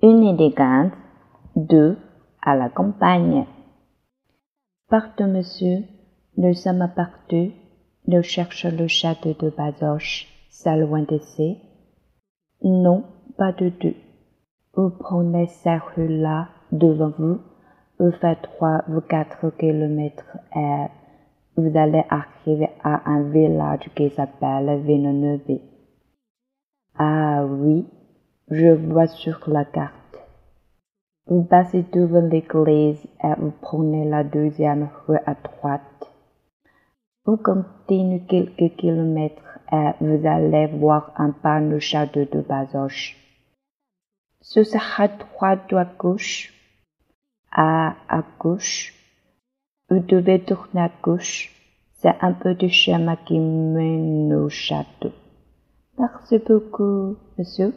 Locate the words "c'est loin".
10.50-11.02